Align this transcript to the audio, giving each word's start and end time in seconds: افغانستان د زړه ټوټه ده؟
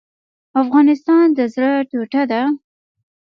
افغانستان 0.61 1.25
د 1.37 1.39
زړه 1.53 1.71
ټوټه 1.89 2.23
ده؟ 2.31 2.41